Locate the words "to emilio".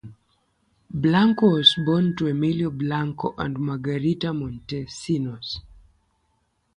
2.15-2.71